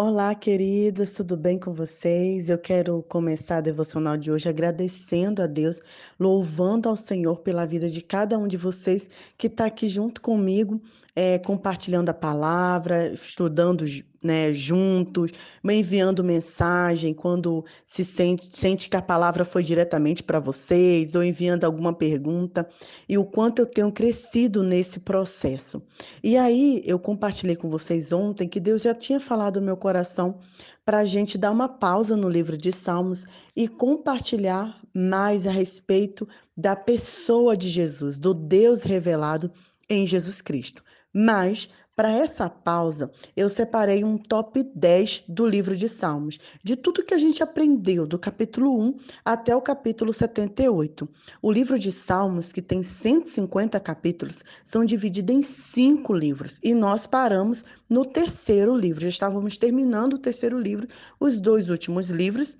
[0.00, 2.48] Olá, queridos, tudo bem com vocês?
[2.48, 5.82] Eu quero começar a devocional de hoje agradecendo a Deus,
[6.20, 10.80] louvando ao Senhor pela vida de cada um de vocês que está aqui junto comigo,
[11.20, 13.84] é, compartilhando a palavra, estudando
[14.22, 15.32] né, juntos,
[15.64, 21.64] enviando mensagem quando se sente, sente que a palavra foi diretamente para vocês, ou enviando
[21.64, 22.68] alguma pergunta,
[23.08, 25.82] e o quanto eu tenho crescido nesse processo.
[26.22, 30.38] E aí, eu compartilhei com vocês ontem que Deus já tinha falado no meu coração
[30.84, 33.24] para a gente dar uma pausa no livro de Salmos
[33.56, 39.50] e compartilhar mais a respeito da pessoa de Jesus, do Deus revelado
[39.90, 40.84] em Jesus Cristo.
[41.20, 47.02] Mas, para essa pausa, eu separei um top 10 do livro de Salmos, de tudo
[47.02, 51.08] que a gente aprendeu do capítulo 1 até o capítulo 78.
[51.42, 57.04] O livro de Salmos, que tem 150 capítulos, são divididos em cinco livros e nós
[57.04, 59.00] paramos no terceiro livro.
[59.00, 60.86] Já estávamos terminando o terceiro livro,
[61.18, 62.56] os dois últimos livros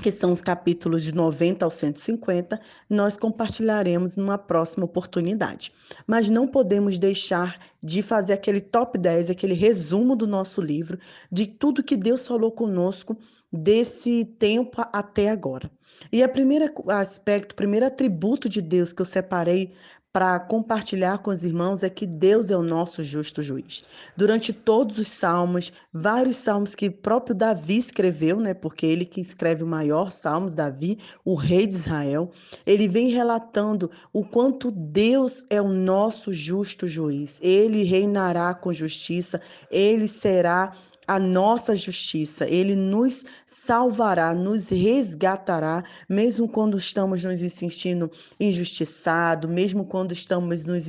[0.00, 5.72] que são os capítulos de 90 ao 150, nós compartilharemos numa próxima oportunidade.
[6.06, 10.98] Mas não podemos deixar de fazer aquele top 10, aquele resumo do nosso livro,
[11.30, 13.16] de tudo que Deus falou conosco
[13.52, 15.70] desse tempo até agora.
[16.10, 19.72] E a primeira aspecto, o primeiro atributo de Deus que eu separei
[20.12, 23.84] para compartilhar com os irmãos é que Deus é o nosso justo juiz.
[24.16, 29.62] Durante todos os salmos, vários salmos que próprio Davi escreveu, né, porque ele que escreve
[29.62, 32.32] o maior salmos, Davi, o rei de Israel,
[32.66, 37.38] ele vem relatando o quanto Deus é o nosso justo juiz.
[37.40, 40.72] Ele reinará com justiça, ele será
[41.06, 42.48] a nossa justiça.
[42.48, 50.86] Ele nos salvará, nos resgatará, mesmo quando estamos nos sentindo injustiçados, mesmo quando estamos nos,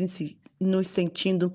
[0.59, 1.53] nos sentindo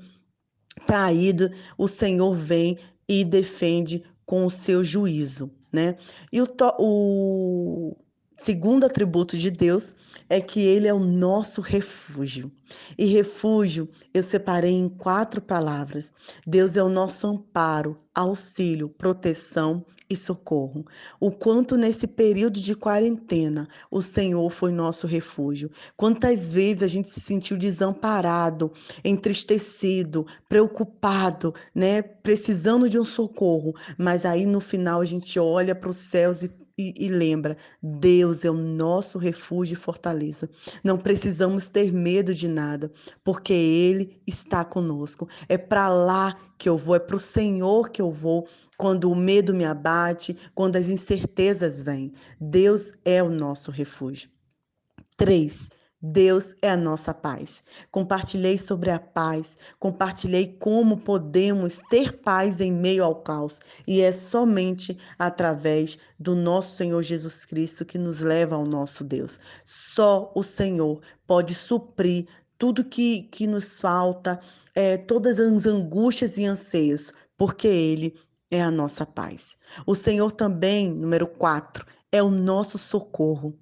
[0.86, 5.96] traídos, o Senhor vem e defende com o seu juízo, né?
[6.32, 6.48] E o,
[6.78, 7.96] o
[8.38, 9.94] segundo atributo de Deus
[10.28, 12.50] é que ele é o nosso refúgio.
[12.98, 16.12] E refúgio eu separei em quatro palavras.
[16.46, 20.86] Deus é o nosso amparo, auxílio, proteção e socorro.
[21.18, 25.70] O quanto nesse período de quarentena o Senhor foi nosso refúgio.
[25.96, 28.72] Quantas vezes a gente se sentiu desamparado,
[29.04, 35.90] entristecido, preocupado, né, precisando de um socorro, mas aí no final a gente olha para
[35.90, 40.48] os céus e e, e, lembra, Deus é o nosso refúgio e fortaleza.
[40.84, 42.92] Não precisamos ter medo de nada,
[43.24, 45.26] porque Ele está conosco.
[45.48, 49.16] É para lá que eu vou, é para o Senhor que eu vou quando o
[49.16, 52.12] medo me abate, quando as incertezas vêm.
[52.38, 54.28] Deus é o nosso refúgio.
[55.16, 55.70] Três,
[56.00, 57.62] Deus é a nossa paz.
[57.90, 64.12] Compartilhei sobre a paz, compartilhei como podemos ter paz em meio ao caos, e é
[64.12, 69.40] somente através do nosso Senhor Jesus Cristo que nos leva ao nosso Deus.
[69.64, 72.26] Só o Senhor pode suprir
[72.58, 74.38] tudo que, que nos falta,
[74.74, 78.14] é, todas as angústias e anseios, porque Ele
[78.50, 79.56] é a nossa paz.
[79.86, 83.58] O Senhor também, número 4, é o nosso socorro.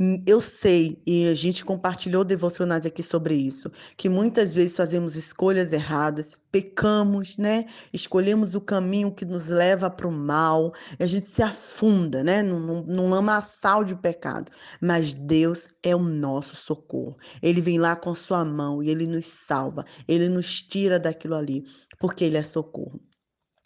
[0.00, 5.16] Hum, eu sei, e a gente compartilhou devocionais aqui sobre isso, que muitas vezes fazemos
[5.16, 7.66] escolhas erradas, pecamos, né?
[7.92, 12.42] Escolhemos o caminho que nos leva para o mal, e a gente se afunda, né?
[12.42, 14.50] Num, num lamaçal de pecado.
[14.80, 17.16] Mas Deus é o nosso socorro.
[17.42, 21.64] Ele vem lá com sua mão e ele nos salva, ele nos tira daquilo ali,
[21.98, 23.00] porque ele é socorro.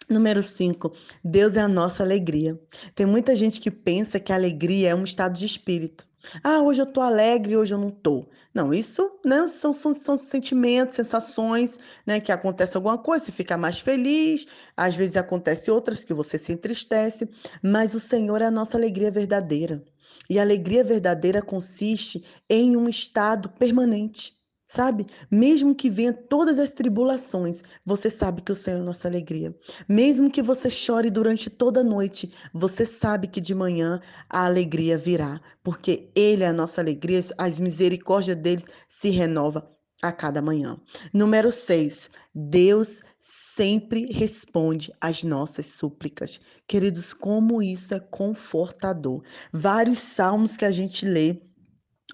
[0.09, 0.93] Número 5,
[1.25, 2.61] Deus é a nossa alegria.
[2.95, 6.07] Tem muita gente que pensa que a alegria é um estado de espírito.
[6.43, 8.29] Ah, hoje eu tô alegre, hoje eu não tô.
[8.55, 12.21] Não, isso né, são, são, são sentimentos, sensações, né?
[12.21, 14.47] Que acontece alguma coisa, você fica mais feliz,
[14.77, 17.29] às vezes acontece outras que você se entristece,
[17.63, 19.83] mas o Senhor é a nossa alegria verdadeira.
[20.31, 24.42] E a alegria verdadeira consiste em um estado permanente.
[24.75, 25.05] Sabe?
[25.31, 29.55] Mesmo que venha todas as tribulações, você sabe que o Senhor é nossa alegria.
[29.87, 34.01] Mesmo que você chore durante toda a noite, você sabe que de manhã
[34.31, 39.71] a alegria virá, porque Ele é a nossa alegria, as misericórdias deles se renova
[40.01, 40.81] a cada manhã.
[41.13, 42.09] Número 6.
[42.35, 46.41] Deus sempre responde às nossas súplicas.
[46.67, 49.23] Queridos, como isso é confortador.
[49.53, 51.43] Vários salmos que a gente lê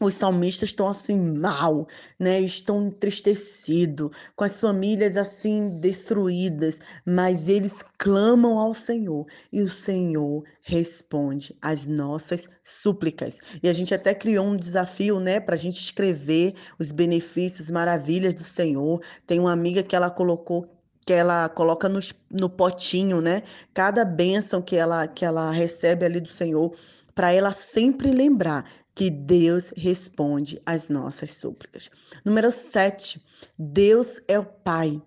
[0.01, 2.41] os salmistas estão assim mal, né?
[2.41, 10.45] Estão entristecidos, com as famílias assim destruídas, mas eles clamam ao Senhor e o Senhor
[10.63, 13.41] responde às nossas súplicas.
[13.63, 18.35] E a gente até criou um desafio, né, para a gente escrever os benefícios, maravilhas
[18.35, 19.01] do Senhor.
[19.27, 20.69] Tem uma amiga que ela colocou
[21.05, 22.01] que ela coloca no,
[22.31, 23.43] no potinho, né?
[23.73, 26.77] Cada bênção que ela, que ela recebe ali do Senhor,
[27.15, 31.89] para ela sempre lembrar que Deus responde às nossas súplicas.
[32.25, 33.25] Número 7.
[33.57, 35.01] Deus é o Pai.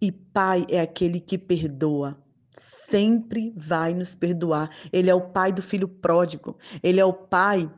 [0.00, 2.16] E Pai é aquele que perdoa.
[2.52, 4.70] Sempre vai nos perdoar.
[4.92, 6.56] Ele é o pai do filho pródigo.
[6.84, 7.68] Ele é o pai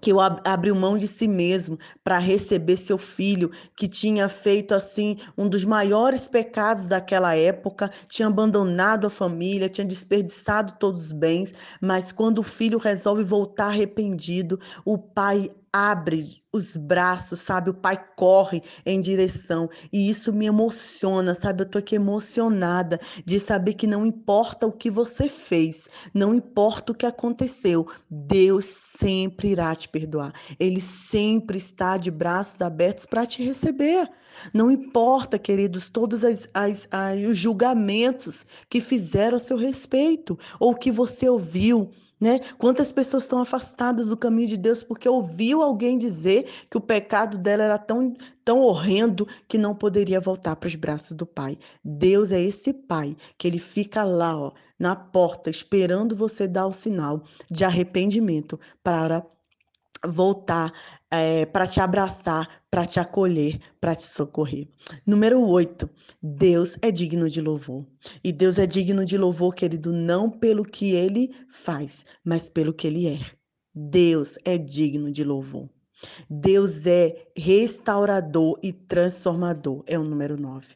[0.00, 0.10] que
[0.44, 5.64] abriu mão de si mesmo para receber seu filho, que tinha feito assim um dos
[5.64, 12.38] maiores pecados daquela época, tinha abandonado a família, tinha desperdiçado todos os bens, mas quando
[12.38, 17.70] o filho resolve voltar arrependido, o pai abre os braços, sabe?
[17.70, 21.62] O pai corre em direção e isso me emociona, sabe?
[21.62, 26.92] Eu tô aqui emocionada de saber que não importa o que você fez, não importa
[26.92, 30.34] o que aconteceu, Deus sempre irá te perdoar.
[30.60, 34.10] Ele sempre está de braços abertos para te receber.
[34.52, 40.74] Não importa, queridos, todos as, as, as, os julgamentos que fizeram a seu respeito ou
[40.74, 41.92] que você ouviu
[42.22, 42.38] né?
[42.56, 47.36] Quantas pessoas estão afastadas do caminho de Deus porque ouviu alguém dizer que o pecado
[47.36, 48.14] dela era tão,
[48.44, 51.58] tão horrendo que não poderia voltar para os braços do Pai.
[51.84, 56.72] Deus é esse Pai que ele fica lá, ó, na porta, esperando você dar o
[56.72, 59.26] sinal de arrependimento para
[60.06, 60.72] voltar
[61.10, 64.66] é, para te abraçar, para te acolher, para te socorrer.
[65.06, 65.88] Número 8.
[66.22, 67.86] Deus é digno de louvor.
[68.24, 72.86] E Deus é digno de louvor, querido, não pelo que ele faz, mas pelo que
[72.86, 73.20] ele é.
[73.74, 75.68] Deus é digno de louvor.
[76.28, 80.66] Deus é restaurador e transformador, é o número 9.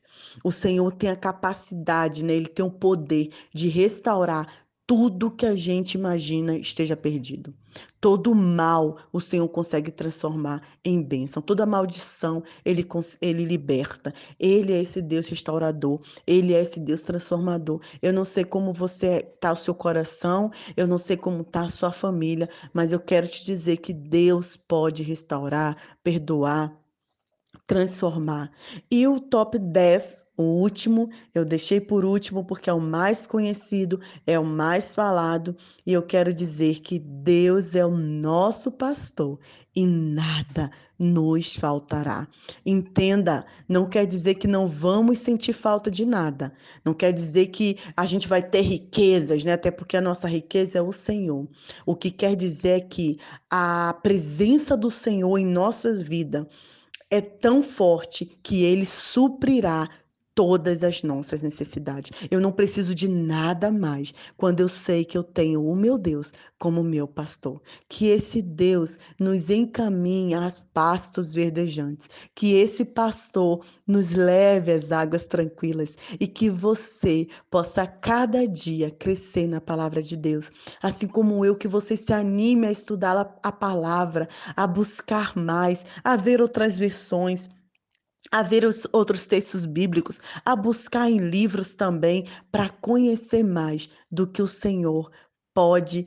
[0.44, 2.34] O Senhor tem a capacidade, né?
[2.34, 7.52] ele tem o poder de restaurar tudo que a gente imagina esteja perdido.
[8.00, 11.42] Todo mal o Senhor consegue transformar em bênção.
[11.42, 12.86] Toda maldição ele,
[13.20, 14.14] ele liberta.
[14.38, 16.00] Ele é esse Deus restaurador.
[16.24, 17.80] Ele é esse Deus transformador.
[18.00, 20.52] Eu não sei como você está o seu coração.
[20.76, 22.48] Eu não sei como está a sua família.
[22.72, 26.72] Mas eu quero te dizer que Deus pode restaurar, perdoar,
[27.66, 28.50] transformar.
[28.90, 34.00] E o top 10, o último, eu deixei por último porque é o mais conhecido,
[34.26, 39.38] é o mais falado, e eu quero dizer que Deus é o nosso pastor
[39.74, 42.26] e nada nos faltará.
[42.64, 46.52] Entenda, não quer dizer que não vamos sentir falta de nada.
[46.82, 49.52] Não quer dizer que a gente vai ter riquezas, né?
[49.52, 51.46] Até porque a nossa riqueza é o Senhor.
[51.84, 53.18] O que quer dizer é que
[53.50, 56.46] a presença do Senhor em nossas vidas
[57.10, 59.88] é tão forte que ele suprirá
[60.36, 62.12] todas as nossas necessidades.
[62.30, 66.32] Eu não preciso de nada mais quando eu sei que eu tenho o meu Deus
[66.58, 67.62] como meu pastor.
[67.88, 75.26] Que esse Deus nos encaminhe aos pastos verdejantes, que esse pastor nos leve às águas
[75.26, 81.56] tranquilas e que você possa cada dia crescer na palavra de Deus, assim como eu
[81.56, 87.48] que você se anime a estudar a palavra, a buscar mais, a ver outras versões
[88.30, 94.26] a ver os outros textos bíblicos, a buscar em livros também para conhecer mais do
[94.26, 95.10] que o Senhor
[95.54, 96.06] pode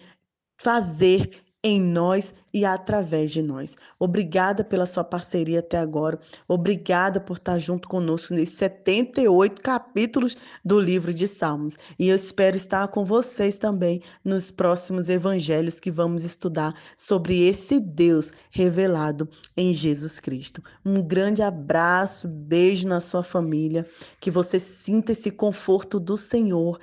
[0.62, 3.76] fazer em nós e através de nós.
[4.00, 6.20] Obrigada pela sua parceria até agora.
[6.48, 11.76] Obrigada por estar junto conosco nesses 78 capítulos do livro de Salmos.
[11.98, 17.80] E eu espero estar com vocês também nos próximos evangelhos que vamos estudar sobre esse
[17.80, 20.64] Deus revelado em Jesus Cristo.
[20.86, 23.86] Um grande abraço, beijo na sua família,
[24.22, 26.80] que você sinta esse conforto do Senhor.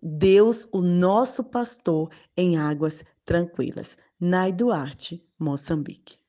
[0.00, 3.96] Deus, o nosso pastor, em águas tranquilas.
[4.24, 6.21] Nai Duarte, Moçambique.